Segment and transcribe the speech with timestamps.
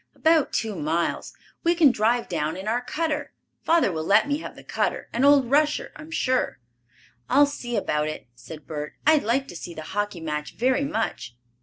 [0.15, 1.31] "About two miles.
[1.63, 3.33] We can drive down in our cutter.
[3.61, 6.57] Father will let me have the cutter and old Rusher, I'm sure."
[7.29, 8.93] "I'll see about it," said Bert.
[9.05, 11.35] "I'd like to see the hockey match very much."